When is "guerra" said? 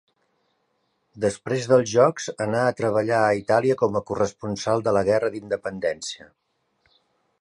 5.11-5.31